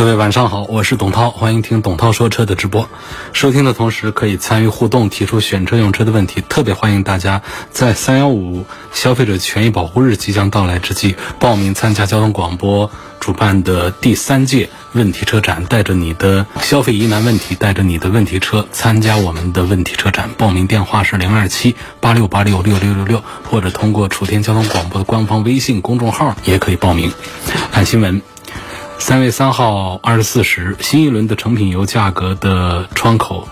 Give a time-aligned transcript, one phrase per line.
[0.00, 2.88] 各位晚上好，我是董涛，欢迎听董涛说车的直播。
[3.34, 6.42] 收听的同时可以参与互动，提出选车用车的问题。
[6.48, 20.30] 特别欢迎大家在三幺五消费者权益保护日即将到来之际，报名参加交通广播主办的第三届问题车展，带着你的消费疑难问题，带着你的问题车参加我们的问题车展。
[20.38, 27.12] 报名电话是零二七八六八六六六六六，或者通过楚天交通广播的官方微信公众号也可以报名。
[27.70, 28.22] 看新闻。
[29.00, 33.48] 三月三号二十四时，新一轮的成品油价格的窗口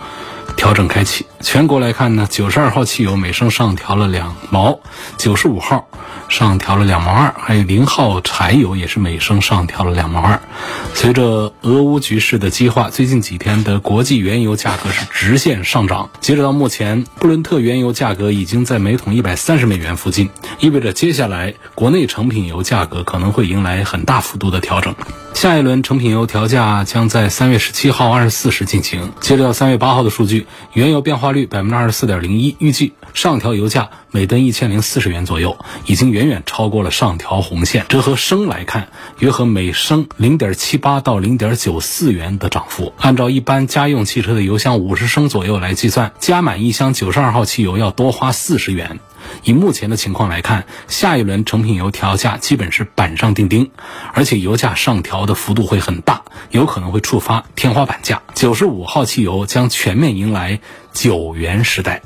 [0.56, 1.24] 调整开启。
[1.40, 4.78] 全国来看呢，九十二号汽油每升上调了两毛，
[5.16, 5.88] 九十五号
[6.28, 10.38] 上调了两毛二，还有零号柴油也是每升上调了两毛二。
[10.94, 16.10] 随着俄乌局势的激化，最近几天的国际原油价格是直线上涨。
[16.20, 20.28] 截止到目前，布伦特原油价格已经在每桶一百三十美元附近，
[20.60, 24.94] 意味着接下来国内成品油价格可能会迎来很大幅度的调整。
[25.38, 29.12] 下一轮成品油调价将在三月十七号二十四时进行。
[29.20, 37.86] 截止到三月八号的数据，原油变化率百分之二十四点零一，预计上调油价每吨一千零四十元左右，已经远远超过了上调红线。
[37.88, 38.88] 折合升来看，
[39.20, 42.92] 约合每升零点七八到零点九四元的涨幅。
[42.98, 48.98] 按照一般家用汽车的油箱五十升左右来计算，加满一箱九十二号汽油要多花四十元。
[49.44, 53.70] 以目前的情况来看，下一轮成品油调价基本是板上钉钉，
[54.14, 58.22] 而且油价上调的幅度会很大，有可能会触发天花板价。
[58.34, 60.60] 九十五号汽油将全面迎来
[60.92, 62.02] 九元时代。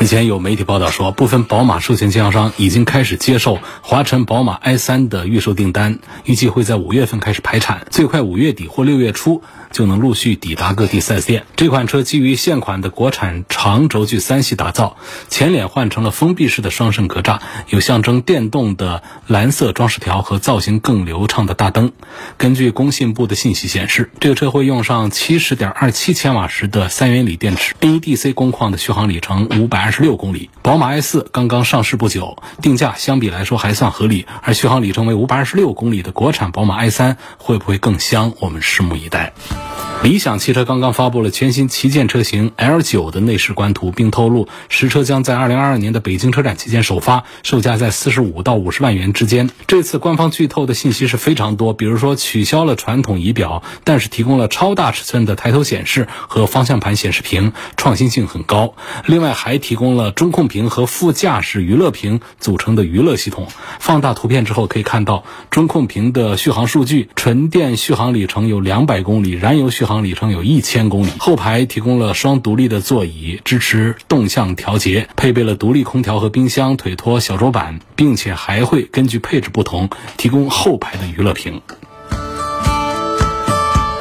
[0.00, 11.44] 日前有媒体报道说，部分宝马授权经销商已经开始接受华晨宝马 i3 的预售订单，预计会在五月份开始排产，最快五月底或六月初就能陆续抵达各地 4S 店。
[11.56, 14.96] 这款车基于现款的国产长轴距三系打造，
[15.28, 21.92] 前脸换成了封闭式的双肾格栅，有象征电动的蓝色装饰条和造型更流畅的大灯。
[22.36, 30.50] 根据工信部的信息显示，这个车会用上七十点二七千瓦时的三元锂电池，NEDC 工况的续航里程五百二十六公里。
[30.62, 38.32] 宝马 i4 刚刚上市不久，定价相比来说还算合理，而续航里程为五百二十六公里的国产宝马 i3 会不会更香？
[38.40, 39.32] 我们拭目以待。
[39.64, 39.91] Oh.
[40.02, 49.48] 理想汽车刚刚发布了全新旗舰车型 L9 的内饰官图，并透露实车将在2022年的北京车展期间首发，售价在45到50万元之间。
[49.68, 58.74] 这次官方剧透的信息是非常多，比如说取消了传统仪表，但是提供了超大尺寸的抬头显示和方向盘显示屏，创新性很高。
[59.06, 63.46] 另外还提供了中控屏和副驾驶娱乐屏组成的娱乐系统。
[63.78, 69.91] 放大图片之后可以看到中控屏的续航数据，纯电续航里程有200公里，燃油续航。
[70.00, 81.60] 里程有一千公里，后排提供了双独立的座椅，支持动向调节，配备了独立空调和冰箱、腿托、小桌板，并且还会根据配置不同提供后排的娱乐屏。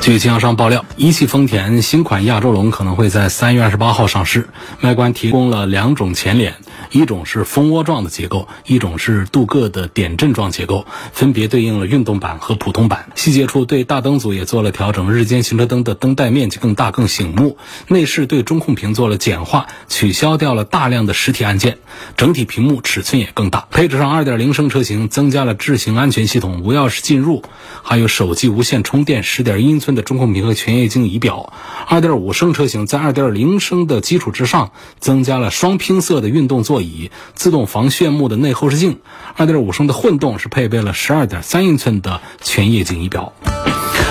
[0.01, 4.49] 据经销商爆料，一汽丰田新款亚洲龙可能会在三月二十八号上市，
[4.81, 6.55] 外观提供了两种前脸。
[6.89, 13.11] 一种是蜂窝状的结构，一种是镀铬的点阵状结构，分别对应了运动版和普通版。
[13.15, 17.57] 细节处对大灯组也做了调整，日间行车灯的灯带面积更大更醒目。
[17.87, 21.77] 内饰对中控屏做了简化，取消掉了大量的实体按键，
[22.17, 23.67] 整体屏幕尺寸也更大。
[23.69, 27.43] 配置上2.0升车型增加了智行安全系统、无钥匙进入，
[27.83, 31.53] 还有手机无线充电、10.1英寸的中控屏和全液晶仪表。
[31.87, 36.81] 2.5升车型在2.0升的基础之上，增加了双拼色的运动座。
[36.81, 38.97] 椅自动防眩目的内后视镜，
[39.35, 43.33] 二点五升的混动是配备了十二点三英寸的全液晶仪表。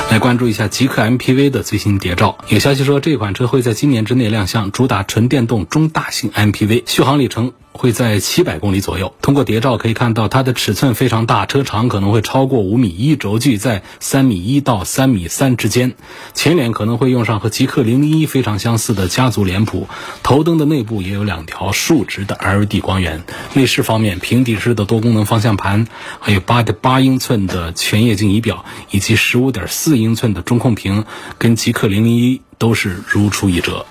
[0.09, 2.39] 来关注一下极客 MPV 的最新谍照。
[2.47, 7.53] 有消息说，这款车会在今年之内亮相，主打纯电动中大型 MPV，续航里程。
[7.73, 9.15] 会在七百公里左右。
[9.23, 15.95] 通过谍照可以看到，它的尺寸非常大，车长可能会超过五米一，轴距在三米一到三米三之间。
[16.35, 19.89] 前脸可能会用上和极客零零一非常相似的家族脸谱。
[20.23, 23.23] 头灯的内部也有两条竖直的 LED 光源。
[23.55, 25.87] 内饰方面，平底式的多功能方向盘，
[26.19, 31.05] 还有八点八英寸的全液晶仪表，以及十五点四英寸的中控屏，
[31.39, 33.87] 跟极客零零一都是如出一辙。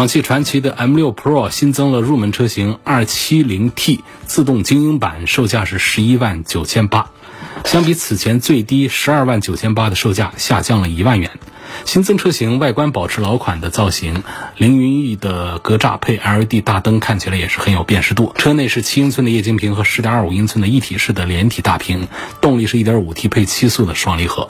[0.00, 7.10] 广汽传祺的 M6 Pro 新增了入门车型 270T 自动精英版，售价是十一万九千八，
[7.66, 11.30] 相比此前最低十二万九千八的售价下降了一万元。
[11.84, 14.24] 新增车型外观保持老款的造型，
[14.56, 18.32] 凌云翼的格栅配 LED 大灯，看起来也是很有辨识度。
[18.38, 22.08] 车内是七英寸的液晶屏和十点二五英寸的一体式的连体大屏，
[22.40, 24.48] 动力是一点五 T 配七速的双离合。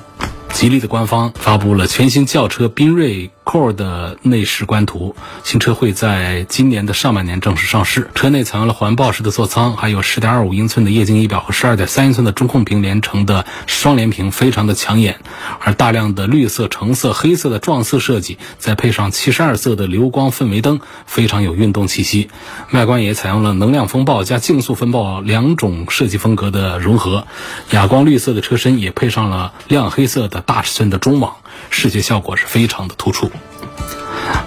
[0.52, 8.08] 吉利的官方发布了全新轿车缤瑞 Core 的内饰官图，新车会在今年的上半年正式上市。
[8.14, 15.18] 车内采用了环抱式的座舱，还有10.25英寸的液晶仪表和12.3英寸的中控屏连成的双联屏，非常的抢眼。
[15.58, 22.30] 而大量的绿色、橙色、黑色的撞色设计，再配上72色的流光氛围灯，非常有运动气息。
[22.70, 27.26] 外观也采用了能量风暴加竞速风暴两种设计风格的融合，
[27.72, 30.40] 哑光绿色的车身也配上了亮黑色的。
[30.40, 31.34] 大尺寸的中网，
[31.68, 33.30] 视觉效果是非常的突出。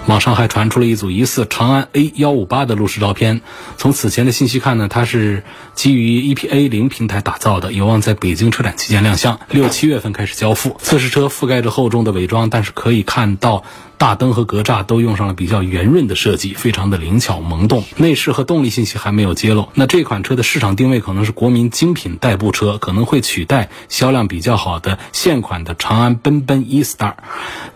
[0.06, 3.40] 网上还传出了一组疑似长安 A 幺五八的路试照片。
[3.78, 5.42] 从此前的信息看呢，它是
[5.74, 10.76] 基于 EPA 零平台打造的，有望在北京车展期间亮相，六七月份开始交付。
[10.80, 13.64] 测试车覆盖着厚重的伪装，但是可以看到。
[13.98, 17.84] 大灯和格栅都用上了比较圆润的设计，非常的灵巧萌动。
[17.96, 19.68] 内饰和动力信息还没有揭露。
[19.74, 27.14] 那这款车的市场定位可能是国民精品代步车，可能会取代销量比较好的现款的长安奔奔 E-Star，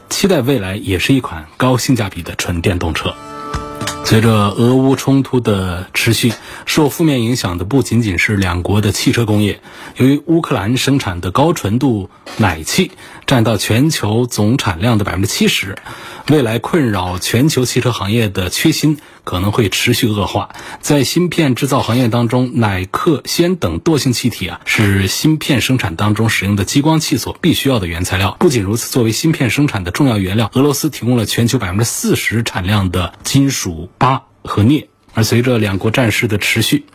[0.08, 3.14] 期待未来也是一款高性价比的纯电动车。
[4.04, 6.32] 随着俄乌冲突的持续，
[6.64, 9.60] 受负面影响的不仅仅是两国的汽车工业。
[9.96, 12.90] 由于乌克兰生产的高纯度奶气
[13.28, 15.76] 占到全球总产量的百分之七十，
[16.28, 20.48] 未来困扰全球汽车行业的缺芯可能会持续恶化。
[20.80, 28.34] 在芯片制造行业当中，奶、氪、氙等惰性气体啊，是芯片生产当中使用的激光器所必须要的原材料。
[28.40, 33.90] 不仅如此，作为芯片生产的重要原料，俄罗斯提供了全球百分之四十产量的金属。
[33.98, 36.86] 钯和镍，而随着两国战事的持续，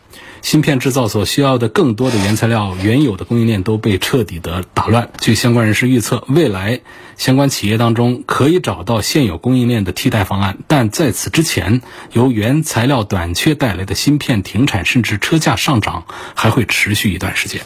[0.44, 5.10] 芯片制造所需要的更多的原材料，原有的供应链都被彻底的打乱。
[5.22, 6.82] 据相关人士预测，未来
[7.18, 11.82] 相关企业当中可以找到现有供应链的替代方案，但在此之前，
[12.12, 16.06] 由原材料短缺带来的芯片停产甚至车价上涨
[16.36, 17.62] 还会持续一段时间。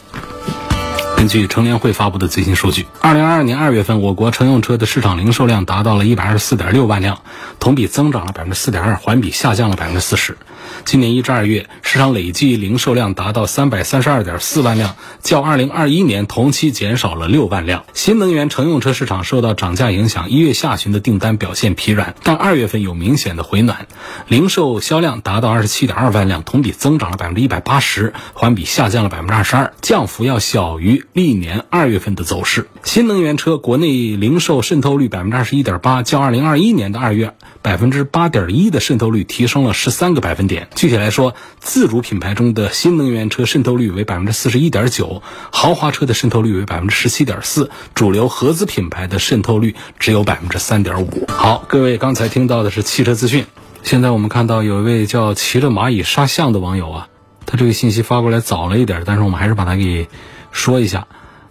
[1.18, 7.22] 根据乘联会发布的最新数据，二零二二年二月份，我国乘用车的市场零售量达到了一百二十四点六万辆，
[7.58, 10.38] 同比增长了百分之四点二，环比下降了百分之四十。
[10.84, 17.84] 今年一至二月，市场累计零售量达到三百三十二点四万辆，较二零二一年同期减少了六万辆。
[17.94, 23.88] 新能源乘用车市场受到涨价影响，一月下旬的订单表现疲软，但二月份有明显的回暖，
[24.28, 32.68] 零售销量达到二十七点二万辆，同比增长了百分之一百八十，环比下降了百分之二十二，降幅要小于历年二月份的走势。
[32.84, 40.68] 新能源车国内零售渗透率百分之二十一点八，较二零二一年的二月百分之八点一的渗透率提升了十三个百分点。
[40.76, 45.20] 具体来说，自主品牌中的新能源车渗透率为百分之四十一点九，
[45.50, 51.26] 豪华车的渗透率为百分之十七点四，主流合资品牌的渗透率只有百分之三点五。
[51.26, 53.44] 好，各位刚才听到的是汽车资讯，
[53.82, 57.08] 现在我们看到有一位叫骑着蚂蚁杀象的网友啊，
[57.44, 60.08] 他这个信息发过来早了一点，但是我们还是把它给
[60.52, 61.06] 说一下。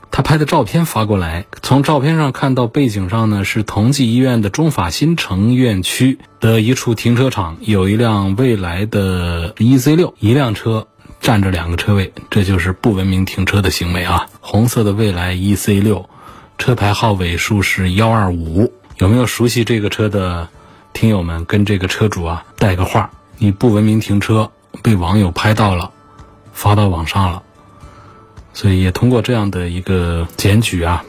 [0.09, 10.87] 他拍的照片发过来，从照片上看到背景上呢是同济医院的中法新城院区的一处停车场，有一辆蔚来的 EZ6，一辆车
[11.19, 14.27] 占着两个车位，这就是不文明停车的行为啊！
[14.39, 16.05] 红色的蔚来 EZ6，
[16.57, 20.47] 车牌号尾数是幺二五，有没有熟悉这个车的
[20.93, 23.11] 听友们跟这个车主啊带个话？
[23.37, 24.51] 你不文明停车，
[24.81, 25.91] 被网友拍到了，
[26.53, 27.43] 发到网上了。
[28.57, 31.05] 所以也通过这样的一个检举啊，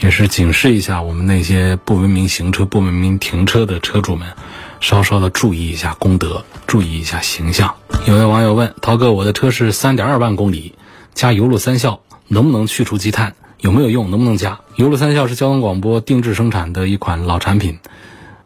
[0.00, 4.26] 也是警示一下我们那些不文明行车、不文明停车的车主们，
[4.80, 7.76] 稍稍的注意一下公德，注意一下形象。
[8.08, 10.74] 有位网友问涛哥：“我的车是三点二万公里，
[11.14, 13.36] 加油路三效能不能去除积碳？
[13.60, 14.10] 有没有用？
[14.10, 17.78] 能不能加？”油路三效是交通广播定制生产的一款老产品，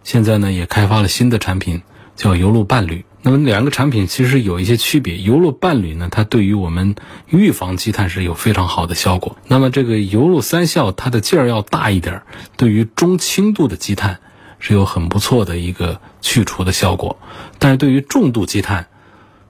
[0.05, 1.81] 现在呢也开发了新的产品，
[2.17, 3.07] 叫油路伴侣。
[3.25, 6.97] 那么两个产品其实有一些区别，油路伴侣呢，它对于我们
[7.29, 9.37] 预防积碳是有非常好的效果。
[9.47, 12.23] 那么这个油路三效，它的劲儿要大一点，
[12.57, 14.19] 对于中轻度的积碳
[14.59, 17.17] 是有很不错的一个去除的效果。
[17.61, 18.89] 但是对于重度积碳，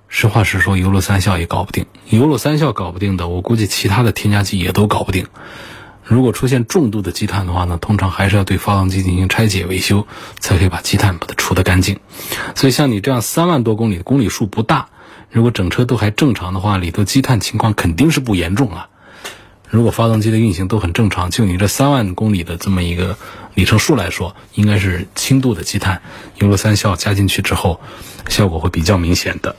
[0.07, 1.87] 实话实说，油路三效也搞不定。
[2.11, 5.29] 油路三效搞不定的，我估计其他的添加剂也都搞不定。
[6.13, 10.07] 如果出现重度的积碳的话呢，通常还是要对发动机进行拆解维修，
[10.39, 11.99] 才可以把积碳把它除得干净。
[12.55, 14.89] 所以像你这样三万多公里的公里数不大，
[15.31, 18.89] 如果整车都还正常的话，里头积碳情况肯定是不严重啊。
[19.71, 23.17] 如果发动机的运行都很正常，就你这三万公里的这么一个
[23.55, 26.03] 里程数来说，应该是轻度的积碳。
[26.37, 27.81] 油路三效加进去之后，
[28.29, 29.57] 效果会比较明显的。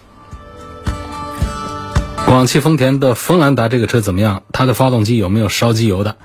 [2.25, 4.43] 广汽丰田的锋兰达这个车怎么样？
[4.51, 6.17] 它的发动机有没有烧机油的？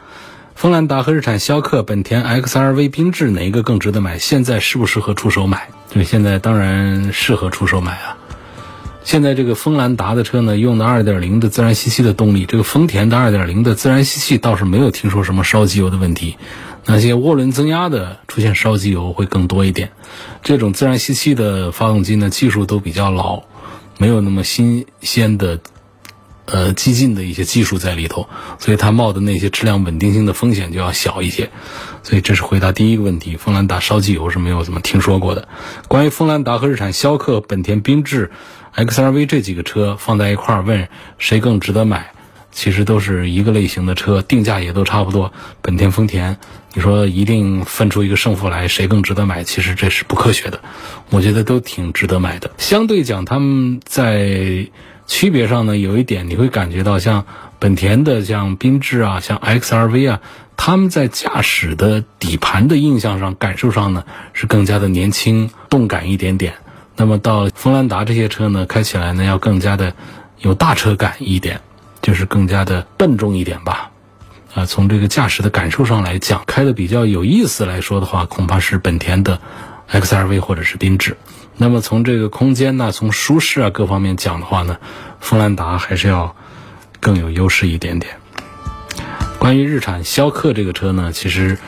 [0.54, 4.18] 锋兰达和日产逍客、本田 XRV、缤智哪一个更值得买？
[4.18, 5.68] 现在适不适合出手买？
[5.90, 8.16] 对现在当然适合出手买啊。
[9.04, 16.36] 现在这个锋兰达的车呢，用的2.0的自然吸气的动力，这个丰田的2.0的自然吸气倒是没有听说什么烧机油的问题。
[16.86, 19.90] 那些涡轮增压的出现烧机油会更多一点。
[20.42, 23.42] 这种自然吸气的发动机呢，技术都比较老，
[23.98, 25.60] 没有那么新鲜的。
[26.50, 28.26] 呃，激进的一些技术在里头，
[28.58, 31.50] 所以它冒的那些质量稳定性的风险就要小一些。
[32.02, 35.46] 所以这是回答第一个问题，锋兰达烧机油是没有怎么听说过的。
[35.88, 38.30] 关于锋兰达和日产逍客、本田缤智、
[38.74, 40.88] XRV 这几个车放在一块儿问
[41.18, 42.12] 谁更值得买，
[42.50, 45.30] 其实都是一个类型的车，定价也都差不多。
[45.60, 46.38] 本田、丰田，
[46.72, 49.44] 你说一定分出一个胜负来，谁更值得买？
[49.44, 50.58] 其实这是不科学的。
[51.10, 52.50] 我觉得都挺值得买的。
[52.56, 54.66] 相对讲，他们在。
[55.08, 57.24] 区别上呢，有一点你会感觉到，像
[57.58, 60.20] 本田的、像缤智啊、像 XRV 啊，
[60.56, 66.54] 他们在驾驶的底盘的印象上、感受上呢，是更加的年轻、动感一点点。
[66.94, 69.94] 那么到锋兰达这些车呢，开起来呢要更加的
[70.40, 71.58] 有大车感一点，
[72.02, 73.90] 就是更加的笨重一点吧。
[74.54, 79.40] 啊，从这个驾驶的感受上来讲，开的比较有意思来说的话，恐怕是本田的
[79.90, 81.16] XRV 或者是缤智。
[81.58, 84.78] 那么从这个空间呢，从舒适啊各方面讲的话呢，
[85.20, 86.34] 锋兰达还是要
[87.00, 88.16] 更有优势一点点。
[89.38, 91.58] 关于日产逍客这个车呢，其实。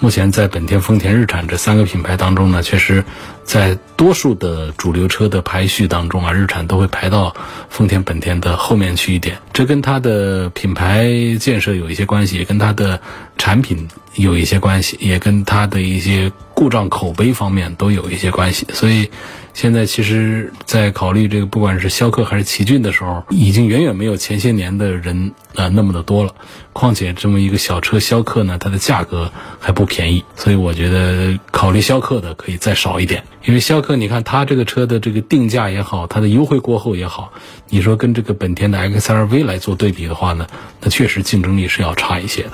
[0.00, 3.04] 目前在本田、丰田、日产这三个品牌当中呢，确实，
[3.44, 7.34] 在多数的主流车的排序当中啊，日产都会排到
[7.70, 9.38] 丰田、本田的后面去一点。
[9.52, 11.08] 这跟它的品牌
[11.40, 13.00] 建设有一些关系，也跟它的
[13.38, 18.66] 产品有一些关系，也跟它的一些故障口碑方面都有一些关系。
[18.72, 19.10] 所以。
[19.54, 26.34] 现在其实，在考虑这个不管是逍客还是奇骏的时候，已经远远没有前些年的人啊那么的多了。
[26.72, 29.30] 况且这么一个小车逍客呢，它的价格
[29.60, 33.22] 还不便宜，所以我觉得考虑逍客的可以再少一点。
[33.44, 37.32] 因为逍客，你看它这个车的这个定价也好，它的优惠过后也好，
[37.68, 40.48] 你说跟这个本田的 XRV 来做对比的话呢，
[40.80, 42.52] 那确实竞争力是要差一些的。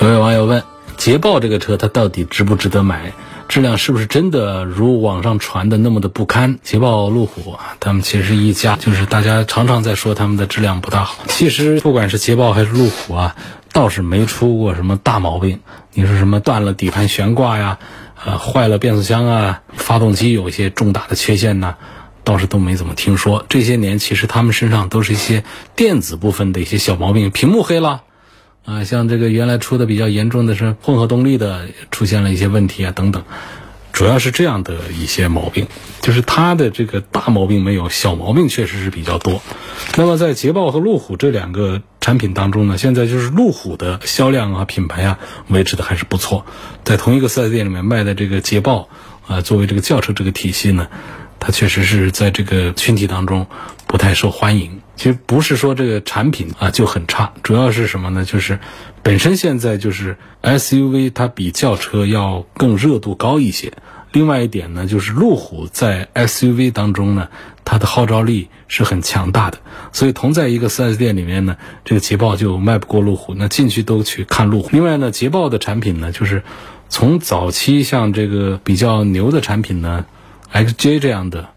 [0.00, 0.62] 有位网友问：
[0.96, 3.12] 捷豹这个车它到底值不值得买？
[3.48, 6.58] 质量是不是真的如网上传的那么的不堪？
[6.62, 11.24] 捷豹、路虎啊，他们其实一家，就是大家常常在说他们的质量不大好。
[11.28, 13.36] 其实不管是捷豹还是路虎啊，
[13.72, 15.60] 倒是没出过什么大毛病。
[15.94, 17.78] 你说什么断了底盘悬挂呀，
[18.24, 21.76] 呃，坏了变速箱啊，发动机有一些重大的缺陷呢，
[22.24, 23.46] 倒是都没怎么听说。
[23.48, 28.02] 这些年其实他们身上都是一些电子部分的一些小毛病，屏幕黑了。
[28.66, 33.22] 啊，像这个原来出的比较严重的是混合动力的出现了一些问题啊，等等，
[33.92, 35.68] 主要是这样的一些毛病，
[36.02, 39.40] 就是它的这个大毛病没有，小毛病确实是比较多。
[39.96, 46.44] 那么在捷豹和路虎这两个产品当中呢，现在就是路虎的销量啊、品牌啊维持的还是不错，
[46.82, 48.88] 在同一个四 S 店里面卖的这个捷豹
[49.28, 50.88] 啊，作为这个轿车这个体系呢，
[51.38, 53.46] 它确实是在这个群体当中
[53.86, 54.75] 不太受欢迎。
[54.96, 58.24] 其实不是说这个产品啊就很差，主要是什么呢？
[58.24, 58.58] 就是
[59.02, 63.72] 本身现在就是 SUV 它比轿车要更热度高一些。
[64.12, 67.28] 另外一点呢，就是路虎在 SUV 当中呢，
[67.66, 69.58] 它的号召力是很强大的。
[69.92, 74.70] 所以同在一个 4S 店里面呢，这个捷豹就卖不过路虎，那进去都去看路虎。
[74.72, 76.42] 另外呢，捷豹的产品呢，就是
[76.88, 80.06] 从早期像这个比较牛的产品呢
[80.54, 81.50] ，XJ 这样的。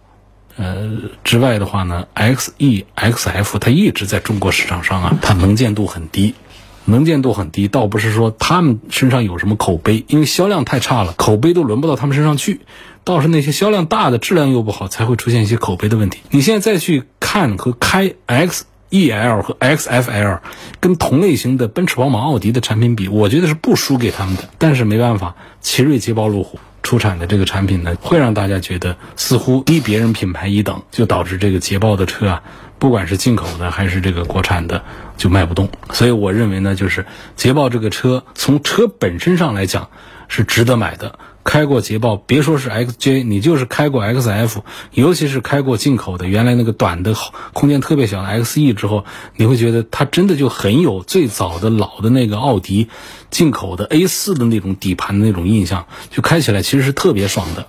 [0.61, 0.89] 呃，
[1.23, 6.35] 之外的话呢，X E X F 它一直在中国市场上啊，它能见度很低，
[6.83, 12.59] 能见度很低，倒不是说他们身上有什么口碑，因为销量太差了，口碑都轮不到他们身上去，
[13.05, 16.19] 倒是那些销量大的、质量又不好，才会出现一些口碑的问题。
[16.29, 20.41] 你现在再去看和开 X E L 和 X F L
[20.81, 26.59] 跟同类型的奔驰、宝马、奥迪的产品比，我觉得是不输给他们的，但是没办法，奇瑞、捷豹、路虎。
[26.83, 32.41] 出产的这个产品呢，会让大家觉得似乎低别人品牌一等，就导致这个捷豹的车啊，
[32.77, 34.83] 不管是进口的还是这个国产的，
[35.17, 35.69] 就卖不动。
[35.91, 37.05] 所以我认为呢，就是
[37.35, 39.89] 捷豹这个车从车本身上来讲
[40.27, 41.19] 是值得买的。
[41.43, 47.15] 开过捷豹，别说是 XJ，你就是开过 XF，尤其是开过进口的原来那个短的
[47.53, 49.05] 空间特别小的 XE 之后，
[49.35, 52.89] 你会觉得它真的就很有最早的老的那个奥迪
[53.31, 57.67] 进口的 A4 的那种底盘的那种印象，就开起来其实是特别爽的。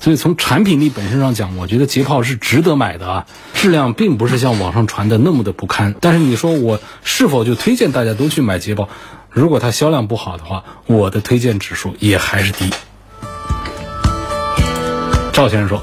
[0.00, 5.94] 所以从产品力本身上讲，我觉得捷豹是值得买的啊，质量并不是像网上传的那么的不堪。
[6.00, 8.88] 但是你说我是否就推荐大家都去买捷豹？
[9.30, 12.70] 如果它销量不好的话，我的推荐指数也还是低。
[15.40, 15.82] 赵先生说：“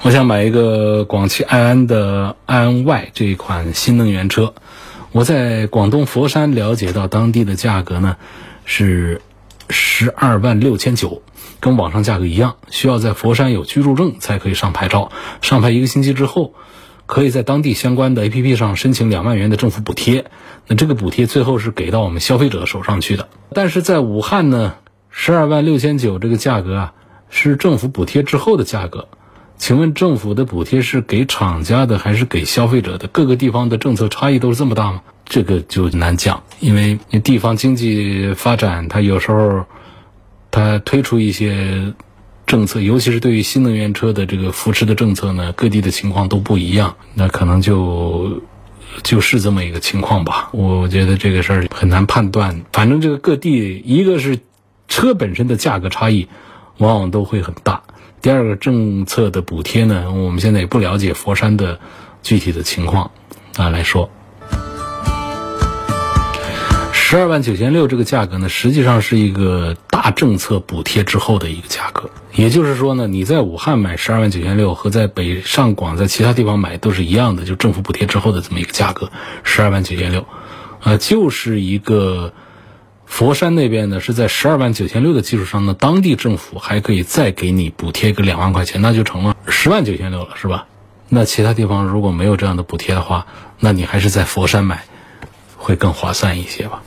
[0.00, 4.54] 我想买一个广汽埃安的埃安 Y 这一款新能源车，
[5.12, 8.16] 我在广东佛山了解到当地的价格呢
[8.64, 9.20] 是
[9.68, 11.20] 十二万六千九，
[11.60, 15.12] 跟网上价格一样，需要在佛山有居住证才可以上牌照。
[15.42, 16.54] 上牌一个星期之后，
[17.04, 20.24] 可以在当地相关的 APP 上申请两万元的政府补贴。
[20.68, 23.28] 那这个补贴最后是给到我们消费者手上去的。
[23.52, 24.76] 但是在武汉呢，
[25.10, 26.92] 十二万六千九这个价格啊，
[27.30, 29.08] 是政府补贴之后的价格。
[29.58, 33.08] 请问政府的补贴是给厂家的还是给消费者的？
[33.08, 35.02] 各个地方的政策差异都是这么大吗？
[35.24, 39.64] 这个就难讲，因为地方经济发展，它有时候
[40.50, 41.94] 它推出一些
[42.46, 48.42] 政策，尤其是对于新能源车的这个扶持的政策呢，各地的情况都不一样，那可能就
[49.02, 50.50] 就是这么一个情况吧。
[50.52, 54.38] 我觉得这个事儿很难判断，反正这个各地一个是
[54.86, 56.28] 车本身的价格差异，
[56.78, 57.82] 往往都会很大。
[58.22, 61.78] 第二个政策的补贴呢，我们现在也不了解佛山的
[62.22, 63.10] 具体的情况
[63.56, 64.10] 啊来说，
[66.92, 72.10] 十二万九千六这个价格呢，实际上是一个大政策补贴之后的一个价格。
[72.34, 79.10] 也就是说呢，你在武汉买十二万九千六和在北上广在其他地方买都是一样的，就政府补贴之后的这么一个价格，
[79.44, 80.26] 十二万九千六，
[80.82, 82.32] 啊，就是一个。
[83.06, 90.66] 佛山那边呢，是在十二万九千六的基础上呢，当地政府还可以再给你补贴个两万块钱，那就成了十万九千六了，是吧？
[91.08, 93.26] 那其他地方如果没有这样的补贴的话，
[93.60, 94.84] 那你还是在佛山买，
[95.56, 96.82] 会更划算一些吧？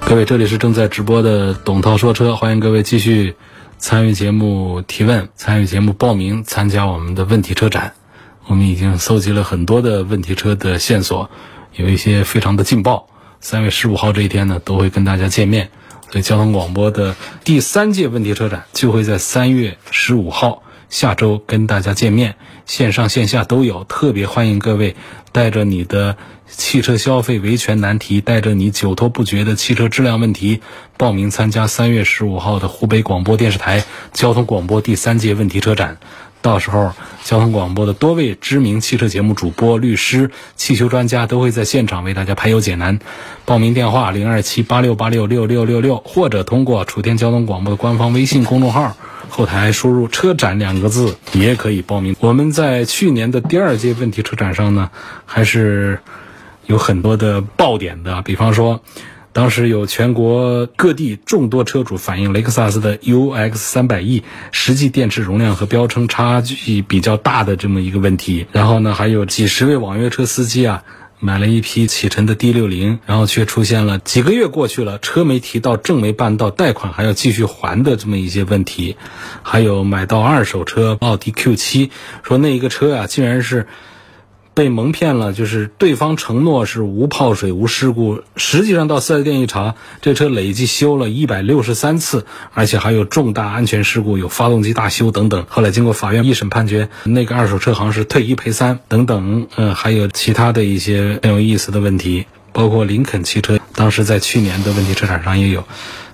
[0.00, 3.36] 各位，这里是正在直播的董涛说车，欢迎各位继续
[3.78, 7.94] 参与节目提问，参与节目报名参加我们的问题车展。
[8.46, 11.30] 我们已经搜集了很多的问题车的线索，
[11.76, 13.06] 有一些非常的劲爆。
[13.40, 15.70] 三月十五号这一天呢，都会跟大家见面。
[16.10, 22.34] 所以交通广播的第三届问题车展就会在三月十五号下周跟大家见面，
[22.66, 23.84] 线上线下都有。
[23.84, 24.96] 特别欢迎各位
[25.30, 26.16] 带着你的
[26.48, 30.60] 汽车消费维权难题，带着你久拖不决的汽车质量问题，
[30.96, 35.98] 报名参加三月十五号的湖北广播电视台交通广播第三届问题车展。
[36.42, 42.98] 到时候，交通广播的多位知名汽车节目主播、律师、汽修专家都会在现场为大家排忧解难。
[43.44, 48.96] 报名电话：零二七八六八六六六六六，或者通过楚天交通广播的官方微信公众号
[49.28, 52.16] 后台输入“车展”两个字，也可以报名。
[52.20, 54.90] 我们在去年的第二届问题车展上呢，
[55.26, 56.00] 还是
[56.66, 58.80] 有很多的爆点的，比方说。
[59.32, 70.82] 当时有全国各地众多车主反映雷克萨斯的 UX 三百 E 实际电池容量和标称差距比较大的这么一个问题，然后呢，还有几十位网约车司机啊，
[71.20, 78.96] 买了一批启辰的 D 六零，然后却出现了几个月过去了，车没提到，证没办到，贷款还要继续还的这么一些问题，
[79.42, 81.92] 还有买到二手车奥迪 Q 七，
[82.24, 83.68] 说那一个车啊，竟然是。
[84.60, 95.46] 被蒙骗了，就是对方承诺是无泡水、无事故，实际上到四 S 店一查，这车累计修了一百六十三次，而且还有重大安全事故，有发动机大修等等。
[95.48, 105.64] 后来经过法院一审判决，那个二手车行是退一赔三等等，嗯，还有其他的一些很有意思的问题，包括林肯汽车，当时在去年的问题车展上也有。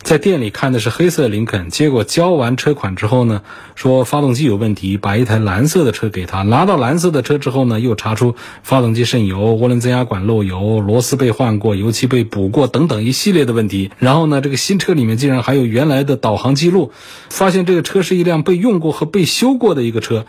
[0.07, 3.43] 在店里看的是黑色林肯，结果交完车款之后呢，
[3.75, 6.43] 说发动机有问题，把一台蓝色的车给他。
[6.43, 13.91] 拿到蓝色的车之后呢，又查出发动机渗油、涡轮增压管漏油、螺丝被换过、油漆被补过等等一系列的问题。
[13.99, 16.93] 然后呢，这个新车里面竟然还有原来的导航记录，
[17.29, 20.25] 发现这个车是一辆被用过和被修过的一个车。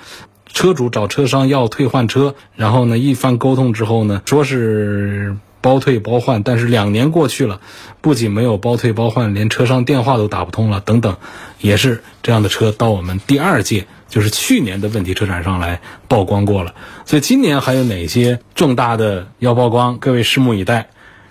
[0.51, 5.37] 车主找车商要退换车，然后呢，一番沟通之后呢，说是。
[5.67, 7.60] 包退包换，但是两年过去了，
[7.99, 11.17] 不仅没有包退包换，连车上电话都打不通了，等等，
[11.60, 16.73] 也是这样的车到我们第二届，就是去年的问题车展上来曝光过了。
[17.03, 19.97] 所以今年还有哪些重大的要曝光？
[19.97, 20.88] 各位拭目以待，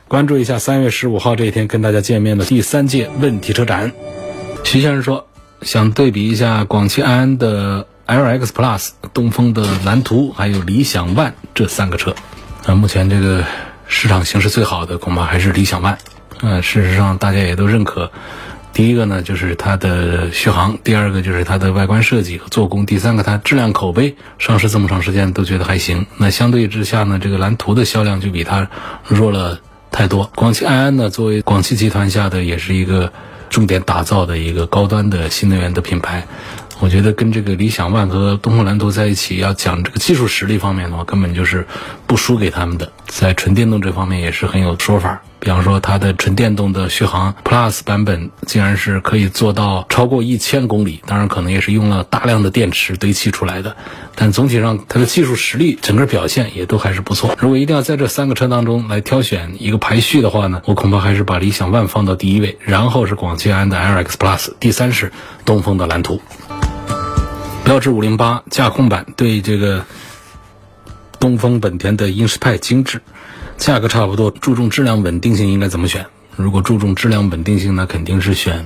[0.06, 3.90] 关注一下三月十五号这一天跟大家见面的第三届问题车展。
[4.64, 5.26] 徐先生说，
[5.62, 12.14] 想对比一下广汽安安的 LX Plus、东风的蓝图，还有理想 ONE 这三个车。
[12.66, 13.42] 啊，目前这个。
[13.88, 15.96] 市场形势最好的恐怕还是理想 ONE，
[16.42, 18.10] 嗯，事实上大家也都认可。
[18.72, 26.04] 第一个呢，就是它的续航；第二个就是它的外观设计和做工；第三个它质量口碑，上市这么长时间都觉得还行。
[26.18, 28.68] 那相对之下呢，这个蓝图的销量就比它
[29.06, 30.30] 弱了太多。
[30.34, 33.12] 广汽安安呢，作为广汽集团下的也是一个
[33.48, 36.26] 重点打造的一个高端的新能源的品牌。
[36.78, 41.66] 我觉得跟这个理想 ONE 和东风蓝图在一起，要讲这个技术实力方面的话，根本就是
[42.06, 42.92] 不输给他们的。
[43.06, 45.20] 在纯电动这方面也是很有说法。
[45.38, 53.76] 比方说，它的纯电动的续航 Plus 版本竟然是可以做到超过一千公里，当然可能也是用了大量的电池堆砌出来的。
[54.16, 57.36] 但总体上，它的技术实力、整个表现也都还是不错。
[57.38, 65.12] 如果一定要在这三个车当中来挑选一个排序的话呢，我恐怕还是把理想 ONE 放到第一位，然后是广汽安的 LX Plus，第三是
[65.44, 66.20] 东风的蓝图。
[67.62, 69.84] 标致五零八驾控版对这个
[71.26, 73.02] 东风本田的英仕派精致。
[73.56, 76.06] 价格差不多，注重质量稳定性应该怎么选？
[76.36, 78.64] 如果注重质量稳定性，那肯定是选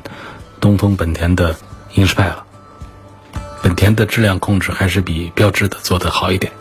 [0.60, 1.56] 东风本田的
[1.94, 2.44] 英仕派了。
[3.62, 6.52] 本田的质量控制还是比标致的做得好一点。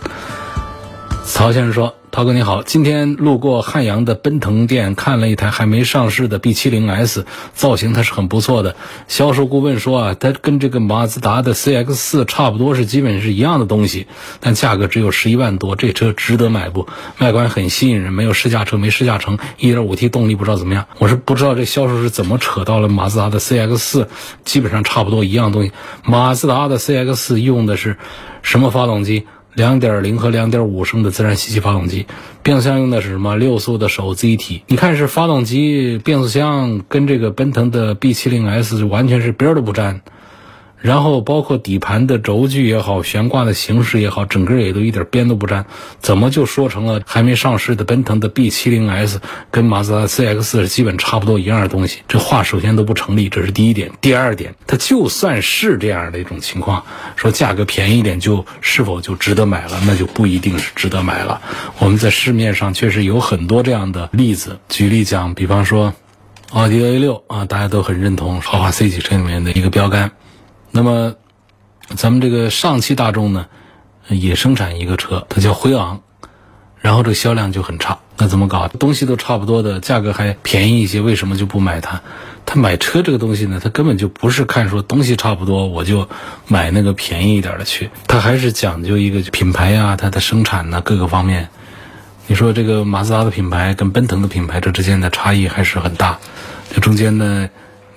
[1.29, 1.93] 曹先生说。
[2.11, 8.75] 涛哥你好，今天路过汉阳的奔腾店，看了一台还没上市的 B70S，造型它是很不错的。
[9.07, 14.07] 销售顾问说啊，它跟这个马自达的 CX-4 差不多，是基本是一样的东西，
[14.39, 16.87] 但价格只有十一万多，这车值得买不？
[17.19, 20.87] 外观很吸引人，没有试驾车，没试驾成，1.5T 动力不知道怎么样。
[20.97, 24.07] 我是不知道这销售是怎么扯到了马自达的 CX-4，
[24.45, 25.71] 基本上差不多一样东西。
[26.03, 27.97] 马自达的 CX-4 用的是
[28.41, 29.27] 什么发动机？
[29.53, 32.05] 两点零和两点五升的自然吸气发动机，
[32.43, 33.35] 变速箱用的是什么？
[33.35, 34.63] 六速的手自一体。
[34.67, 40.01] 你看是发动机、变速箱跟这个奔腾的 B70S 完全是边儿都不沾。
[40.81, 45.65] 然后包括底盘的轴距也好，悬挂的形式也好，整个也都一点边都不沾，
[45.99, 49.17] 怎么就说成了还没上市的奔腾的 B70S
[49.51, 51.99] 跟马自达 CX 是基本差不多一样的东西？
[52.07, 53.91] 这话首先都不成立，这是第一点。
[53.99, 59.81] 第二点，它就算是这样的一种情况，说价格便宜一点就是否就值得买了？
[59.85, 61.41] 那就不一定是值得买了。
[61.79, 64.59] 我们在市面上确实有很多这样的例子。
[64.69, 65.93] 举例讲，比方说
[66.51, 70.11] 奥迪 A6 啊，大家都很认同豪华 C 级车里面的一个标杆。
[70.71, 71.15] 那么，
[71.95, 73.47] 咱们这个上汽大众呢，
[74.07, 76.01] 也生产一个车，它叫辉昂，
[76.79, 77.99] 然后这个销量就很差。
[78.17, 78.67] 那怎么搞？
[78.67, 82.01] 东西都差不多的，价格还便宜一些，为什么就不买它？
[82.45, 86.09] 他买车这个东西呢，他根本就不是看说东西差不多我就
[86.47, 91.49] 买那个便宜一点的去，他还是讲究一个品牌呀，它的生产呢各个方面。
[92.27, 96.19] 你说这个马自达的品牌跟奔腾的品牌这之间的差异还是很大，
[96.73, 97.49] 这中间呢？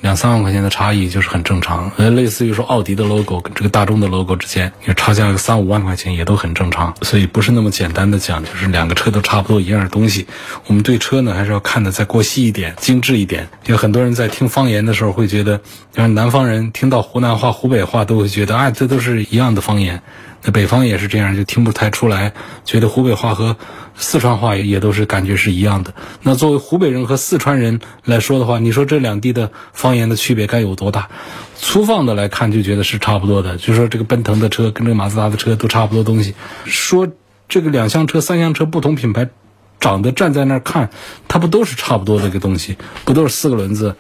[0.03, 10.27] 两三万块钱的差异就是很正常，呃，类似于说奥迪的 logo 跟这个大众的 logo 之间，你差价个三五万块钱也都很正常，所以不是那么简单的讲，就是两个车都差不多一样的东西。
[10.67, 13.49] 我们对车呢还是要看的再过细一点、精致一点。
[13.67, 15.61] 有很多人在听方言的时候会觉得，
[15.95, 20.03] 像南方人听到湖南话、湖北话都会觉得，啊，这都是一样的方言。
[20.45, 22.33] 那北方也是这样，就听不太出来，
[22.65, 23.57] 觉得湖北话和
[23.97, 25.95] 四川话也也都是感觉是一样的。
[26.23, 31.09] 那作为湖北人和四川人来说的话，你说这两地的方言的区别该有多大？
[31.57, 36.35] 粗放的来看就觉得是差不多的，就说这个奔腾的车跟这个马自达的车都差不多东西。
[36.65, 37.07] 说
[37.49, 39.29] 这个两厢车、三厢车不同品牌，
[39.79, 40.91] 长得站在那儿看，
[41.29, 42.79] 它不都是差不多的一个东西？
[43.05, 43.95] 不都是四个轮子，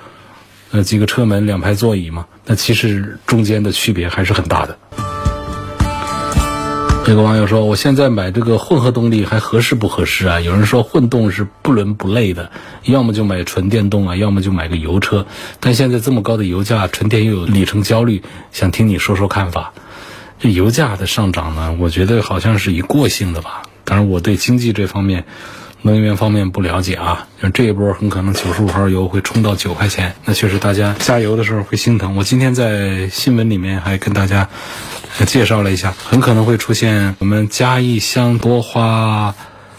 [0.72, 2.26] 呃，几个车门、两排座椅吗？
[2.46, 4.76] 那其实中间的区别还是很大的。
[7.04, 10.40] 这个网友说：“我现在买这个混合动力还合适不合适啊？
[10.40, 12.52] 有人说混动是不伦不类的，
[12.84, 15.26] 要么就买纯电动啊，要么就买个油车。
[15.58, 19.72] 但现在这么高的油价，纯电又有里程焦虑，想听你说说看法。
[20.38, 23.62] 这油价的上涨呢，我觉得好像是一过性的吧。
[23.84, 25.24] 当然，我对经济这方面。”
[25.84, 32.14] 能源方面不了解啊，像这一波很可能九十五号油会冲到九块钱，那确实大家加油的时候会心疼。
[32.14, 34.48] 我今天在新闻里面还跟大家
[35.27, 39.35] 介绍了一下，很可能会出现我们加一箱多花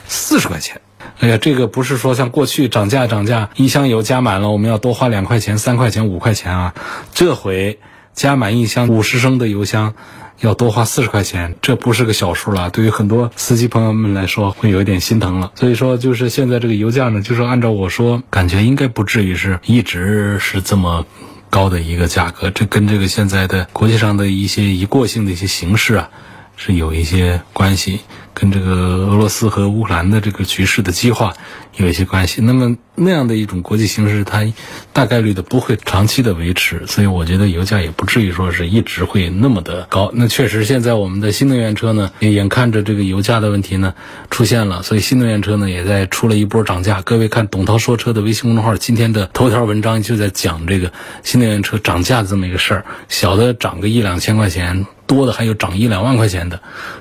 [0.07, 0.81] 四十块钱。
[1.19, 6.73] 哎呀，这个不是说像过去涨价涨价，一箱油加满了我们要多花两块钱、三块钱、五块钱啊，
[7.13, 7.79] 这回
[8.13, 9.93] 加满一箱五十升的油箱。
[10.39, 12.69] 要多花四十块钱，这不是个小数了。
[12.69, 15.53] 对于很多司机朋友们来说，会有一点心疼了。
[15.55, 21.05] 所以说，就是现在这个油价呢，就是按照我说，感觉应该不至于是一直是这么
[21.53, 22.49] 高的一个价格。
[22.49, 26.09] 这跟这个现在的国际上的一些一过性的一些形势啊，
[26.57, 27.99] 是有一些关系。
[28.35, 31.35] 跟这个俄罗斯和乌克兰的这个局势的激化
[31.75, 32.41] 有一些关系。
[32.41, 34.43] 那么那样的一种国际形势，它
[34.91, 40.11] 大概率的不会长期的维持，所以我觉得油价也不至于说是一直会那么的高。
[40.13, 43.93] 那确实，现在我们的新能源车呢，也眼看着这个油价的问题呢
[44.29, 47.01] 出现了，所以新能源车呢也在出了一波涨价。
[47.01, 50.91] 各位看董涛说车的微信公众号，今天的头条文章就在讲这个
[51.23, 56.59] 新能源车涨价的这么一个事儿，小的涨个一两千块钱，多的还有涨一两万块钱的，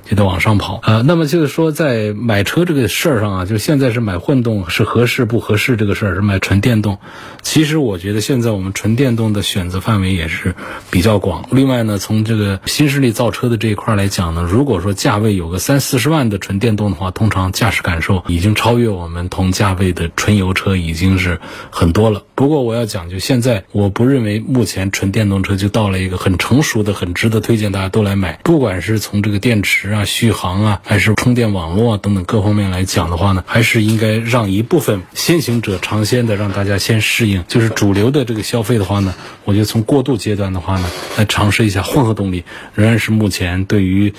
[0.08, 1.02] 就得往上跑啊。
[1.04, 1.22] 那么。
[1.32, 6.98] 就是说，在买车这个事儿上啊，就现在是买混动是合适不合适这个事儿，是买纯电动。
[7.40, 10.54] 其实我觉得现在我们纯电动的选择范围也是
[10.92, 11.44] 比较广。
[11.50, 21.40] 另外呢，从这个新势力造车的这一块来讲呢，如果说价位有个三四十万的纯电动的话，通常驾驶感受已经超越我们同价位的纯油车，已经是
[21.72, 22.22] 很多了。
[22.42, 28.40] 不过我要讲，就现在我不认为目前纯电动车就到了一个很成熟的、很值得推荐大家都来买。
[28.42, 37.44] 不管是从这个电池啊、续航啊，还是充电网络啊等等各方面来讲的话呢，还是应该让一部分先行者尝鲜的，让大家先适应。
[37.46, 42.42] 就是主流的这个消费的话呢，我觉得从过渡阶段的话呢，来尝试一下混合动力，
[42.74, 44.12] 仍然是目前对于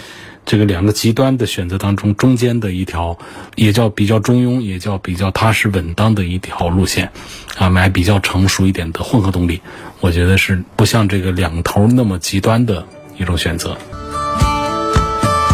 [0.46, 3.18] 这个两个极端的选择当中中间的一条，
[3.56, 7.12] 也叫比较中庸，也叫比较踏实稳当的一条路线，
[7.58, 9.62] 啊，买比较成熟一点的混合动力，
[10.00, 12.86] 我觉得是不像这个两头那么极端的
[13.18, 13.78] 一种选择。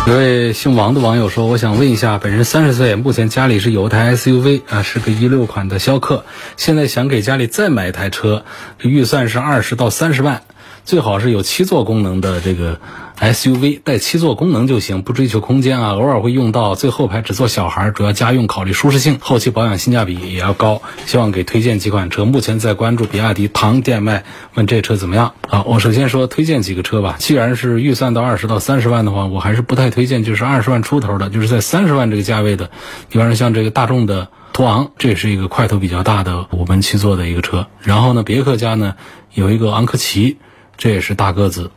[0.08, 6.26] 有位姓王的网友说：“我想问一下，本人三十岁，目前家里是有一台 SUV 啊，是个一六款的逍客，
[6.58, 8.44] 现在想给家里再买一台车，
[8.82, 10.42] 预算是二十到三十万，
[10.84, 12.80] 最好是有七座功能的这个
[13.20, 22.24] SUV，带七座功能就行，不追求空间啊，偶尔会用到，最后排只坐小孩，主要家用，考虑舒适性，后期保养性价比也要高，希望给推荐几款车。
[22.24, 25.34] 目前在关注比亚迪唐 DM-i，问这车怎么样？
[25.50, 27.18] 啊，我首先说推荐几个车吧。
[27.20, 32.72] 既然是预算到二十到三十万的话，我还是不太推荐，就是二十万出头的，就是在三十万这个价位的，
[33.10, 37.68] 比方说像这个大众的途昂，这也是一个块头比较大的五门七座的一个车。
[37.82, 38.96] 然后呢，别克家呢
[39.34, 40.38] 有一个昂科旗，
[40.78, 41.72] 这也是大个子，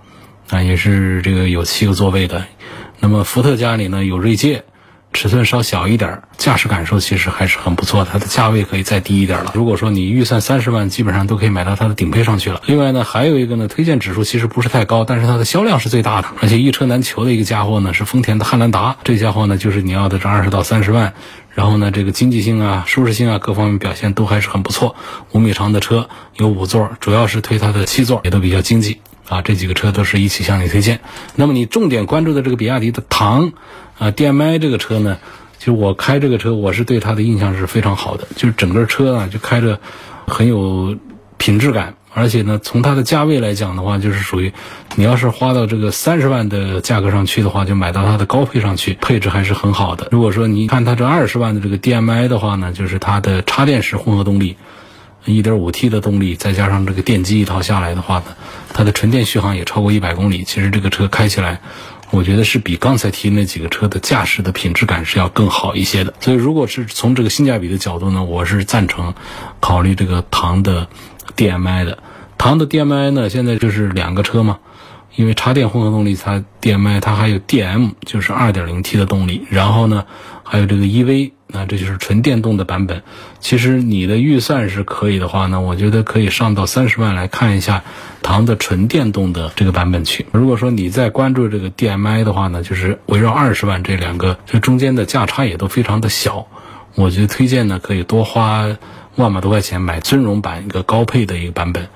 [0.52, 2.44] 啊，也是这个有七个座位的。
[3.00, 4.64] 那么福特家里呢有锐界。
[5.14, 8.06] 尺寸稍小一点，驾驶感受其实还是很不错。
[8.10, 9.52] 它的价位可以再低一点了。
[9.54, 12.62] 如果说你预算三十万，基本上都可以买到它的顶配上去了。
[12.64, 18.96] 另外呢，还有一个呢，推荐指数其实不是太高，但是它的销量是最大的，而且一车难求的一个家伙呢是丰田的汉兰达。
[19.04, 21.12] 这家伙呢就是你要的这二十到三十万，
[21.50, 24.96] 然后呢这个经济性啊、舒适性啊各方面表现都还是很不错。
[25.32, 29.02] 五米长的车，有五座，主要是推它的七座，也都比较经济。
[29.28, 31.00] 啊，这几个车都是一起向你推荐。
[31.36, 33.52] 那么你重点关注的这个比亚迪的唐，
[33.98, 35.18] 啊，DM-i 这个车呢，
[35.58, 38.26] 就我开这个车，我是对它的印象是非常好的。
[38.36, 39.80] 就是整个车啊，就开着
[40.26, 40.96] 很有
[41.38, 44.52] 品质感，而且呢，从它的价位来讲的话，就是属于
[44.96, 50.08] 你要是花到这个三十万的价格上去的话，就买到它的高配上去，配置还是很好的。
[50.10, 54.56] 如果说你看它这二十万的这个 DM-i 的话呢，就是它的插电式混合动力。
[55.24, 58.24] 一点五 T 的动力，再加上这个电机一套下来的话呢，
[58.72, 60.44] 它的纯电续航也超过一百公里。
[60.44, 61.60] 其实这个车开起来，
[62.10, 66.12] 我觉得是比刚才提那几个车的驾驶的品质感是要更好一些的。
[66.20, 69.14] 所以，如果是从这个性价比的角度呢，我是赞成
[69.60, 70.88] 考虑这个唐的
[71.36, 71.98] DM-i 的。
[72.36, 74.58] 唐的 DM-i 呢，现在就是两个车嘛，
[75.14, 80.04] 因为插电混合动力，它 DM-i 它还有 DM，就是二点零 T 的动力，然后呢
[80.42, 81.30] 还有这个 EV。
[81.52, 83.02] 那这就是纯电动的版本。
[83.40, 87.84] 其实你的预算是可以的话呢，我觉得可以上到三十万来看一下
[88.22, 90.26] 唐的纯电动的这个版本去。
[90.32, 96.46] 如果说你在关注这个 DM-i 的话呢，就是围绕二十万这两个，这中间的价差也都非常的小。
[96.94, 98.66] 我觉得推荐呢，可以多花
[99.16, 101.88] 万把多块钱买尊荣版一个高配的一个版本。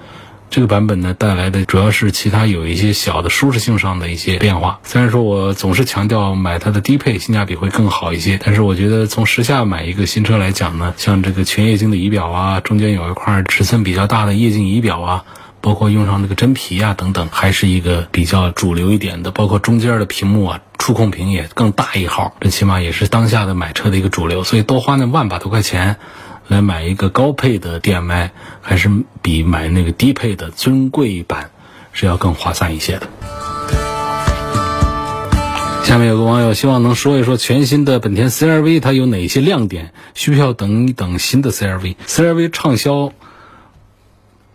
[0.49, 4.81] 这个版本呢带来的主要是其他有一些小的舒适性上的一些变化。
[4.85, 15.25] 虽然说我总是强调买它的低配性价比会更好一些，但是我觉得从时下买一个新车来讲呢，像这个全液晶的仪表啊，中间有一块尺寸比较大的液晶仪表啊，
[15.61, 19.31] 包括用上那个真皮啊等等，还是一个比较主流一点的。
[19.31, 24.45] 包括中间的屏幕啊，触控屏也更大一号，这起码也是当下的买车的一个主流。
[24.45, 25.97] 所以多花那万把多块钱。
[26.49, 28.31] 来买一个高配的 DM-i，
[28.61, 28.91] 还是
[29.23, 31.51] 比买那个低配的尊贵版
[31.93, 33.09] 是要更划算一些的。
[35.85, 43.13] 下面有个网友希望能说一说全新的本田 CR-V 它有哪些亮点，需不需要等一等新的 CR-V？CR-V 畅销。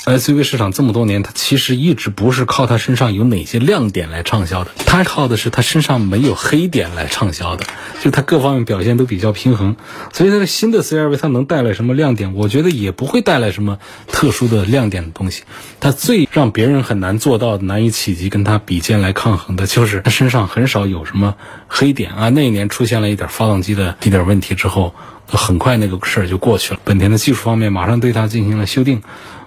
[0.06, 7.66] SUV 市场这么多年，它其实一直不是靠它身上有哪些亮点来畅销的，它靠的是它身上没有黑点来畅销的，
[8.02, 9.76] 就它各方面表现都比较平衡。
[10.12, 12.34] 所以它的新的 CR-V 它能带来什么亮点？
[12.34, 15.44] 我觉得也不会带来什么特殊的亮点的东西。
[15.80, 21.36] 它最让别人很难做到、难以企及跟它比肩来抗衡的，就是它身上很少有什么
[21.68, 22.30] 黑点啊。
[22.30, 24.96] 那一年出现了一点发动机的一点问题之后，
[25.28, 26.80] 很快那个事儿就过去了。
[26.84, 29.04] 本田的技术方面马上对它进行了修订。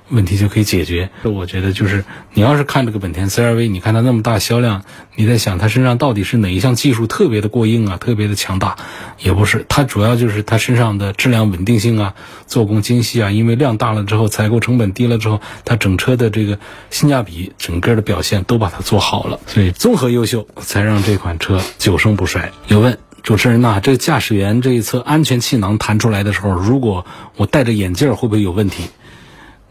[0.09, 1.11] 问题就可以解决。
[1.23, 4.85] 我觉得就是你要是看这个本田 CR-V，你看它那么大销量，
[5.17, 8.77] 你在想它身上到底是哪一项技术特别的过硬啊，特别的强大？
[9.19, 12.15] 也不是，它主要就是它身上的质量稳定性啊，
[12.47, 13.31] 做工精细啊。
[13.31, 16.59] 因为量大了之后，采购成本低了之后，它整车的这个
[16.91, 19.41] 性价比、整个的表现都把它做好了。
[19.47, 22.53] 所以综合优秀，才让这款车久盛不衰。
[22.69, 22.99] 有问。
[23.23, 28.85] 主持人呐，这驾驶员这一侧安全气囊弹出来的时候，如果我戴着眼镜，会不会有问题？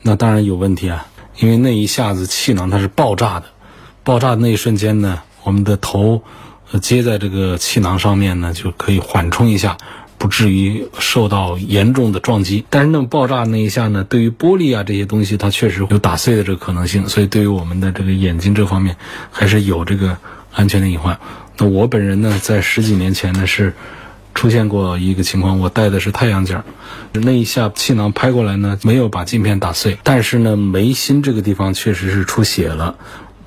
[0.03, 1.07] 那当然有问题啊，
[1.39, 3.47] 因为那一下子气囊它是爆炸的，
[4.03, 6.21] 爆炸的那一瞬间呢，我们的头
[6.81, 9.77] 接在这个气囊上面呢，就可以缓冲一下。
[10.19, 14.05] 不至于受到严重的撞击，但是那么爆炸那一下呢？
[14.05, 18.95] 对于玻璃啊这些东西，它确实有打碎的这个可能性，所以对于我们的这个眼睛这方面，
[19.31, 20.17] 还是有这个
[20.53, 21.19] 安全的隐患。
[21.57, 23.73] 那我本人呢，在十几年前呢是
[24.33, 26.61] 出现过一个情况，我戴的是太阳镜，
[27.13, 32.95] 那一下气囊拍过来呢，没有把镜片打碎，但是呢眉心这个地方确实是出血了。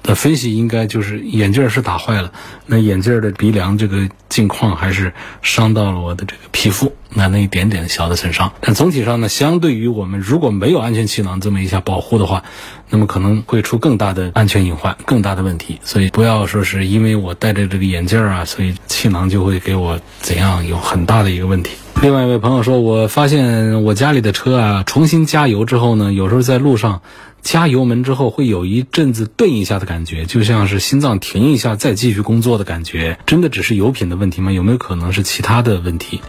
[0.06, 2.32] 那分析应该就是眼镜是打坏了，
[2.64, 8.52] 那眼镜的鼻梁这个镜框还是伤到了我的这个皮肤，那那一点点小的损伤。
[8.60, 12.44] 但总体上呢，相对于我们如果没有安全气囊这么一下保护的话，
[12.88, 15.80] 那么可能会出更大的安全隐患，更大的问题。
[15.82, 21.72] 所以不要说是因为我戴着这个眼镜啊，所以气囊就会给我怎样有很大的一个问题。
[22.02, 27.00] 另外一位朋友说，我发现我家里的车啊，重新加油之后呢，有时候在路上。
[27.46, 33.20] 加油门之后会有一阵子顿一下的感觉，就像是心脏停一下再继续工作的感觉。
[33.24, 34.50] 真的只是油品的问题吗？
[34.50, 36.20] 有没有可能是其他的问题？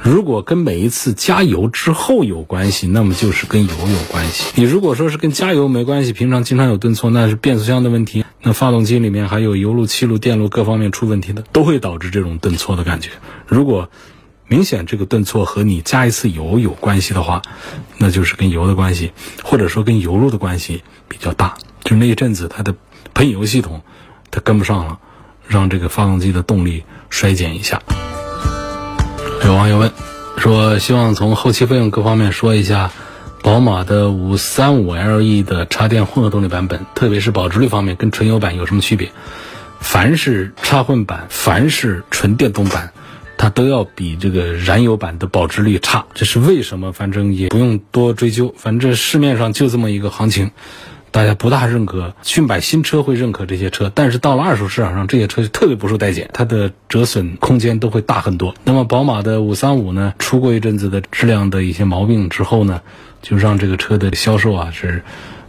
[0.00, 4.50] 如果跟每一次加油之后有关系，那么就是跟油有关系。
[4.54, 8.24] 你如果说是跟加油没关系，平常经常有顿挫，那是变速箱的问题。
[8.40, 13.10] 那发动机里面还有油路、气路、电路各方面出问题的，都会导致这种顿挫的感觉。
[13.46, 13.90] 如果
[14.52, 17.40] 明显这个顿挫和你加一次油有关系的话，
[17.96, 19.12] 那就是跟油的关系，
[19.42, 21.54] 或者说跟油路的关系比较大。
[21.84, 22.74] 就那一阵子它的
[23.14, 23.80] 喷油系统
[24.30, 24.98] 它跟不上了，
[25.48, 27.80] 让这个发动机的动力衰减一下。
[29.46, 29.90] 有网友问
[30.36, 32.90] 说，希望从后期费用各方面说一下，
[33.42, 39.12] 宝马的五三五 LE 的插电混合动力版本，特别是保值率方面跟纯油版有什么区别？
[39.80, 42.92] 凡是插混版，凡是纯电动版。
[43.42, 46.92] 它都要比这个燃油版的保值率差，这是为什么？
[46.92, 50.52] 反正也不用多追究，反正市面上就这么一个行情，
[51.10, 52.14] 大家不大认可。
[52.22, 58.54] 去买新车会认可这些车，但是到了二手市场上，这些车就特别不受待见，它的折损空间都会大很多。
[58.62, 62.80] 那么宝马的五三五呢，出过一阵子的质量的一些毛病之后呢，
[63.22, 65.02] 就让这个车的销售啊是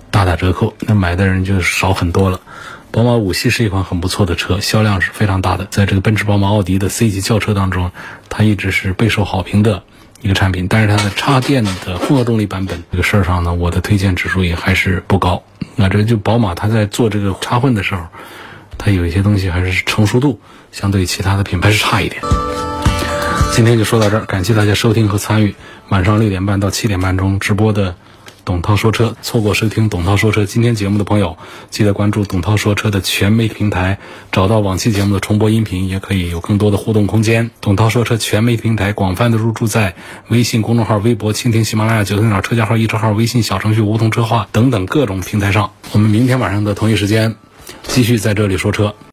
[0.10, 2.41] 大打折扣，那买的人就少很多了。
[2.93, 5.65] 宝马五系是一款很不错的车，销量是非常大的。
[5.71, 7.91] 在这个奔驰、宝马、奥迪的 C 级轿车当中，
[8.29, 9.82] 它一直是备受好评的
[10.21, 10.67] 一个产品。
[10.67, 15.41] 但是它的插电的混合动力版本这个事儿上呢，我的推荐指数也还是不高。
[15.75, 18.06] 那这就宝马它在做这个插混的时候，
[18.77, 20.39] 它有一些东西还是成熟度
[20.71, 22.21] 相对其他的品牌是差一点。
[23.53, 25.56] 今天就说到这儿，感谢大家收听和参与
[25.89, 27.95] 晚上六点半到七点半钟直播的。
[28.45, 31.38] 董涛说车，错过收听董涛说车今天节目的朋友，
[31.69, 33.99] 记得关注董涛说车的全媒平台，
[34.34, 37.51] 找到往期节目的重播音频，也可以有更多的互动空间。
[37.62, 39.95] 董涛说车全媒平台广泛的入驻在
[40.27, 45.71] 微信公众号、微博、蜻蜓、喜马拉雅、九头鸟车架号、易车号、微信小程序、梧桐车话等等各种平台上。
[45.93, 47.36] 我们明天晚上的同一时间，
[47.84, 48.93] 继续在这里说车。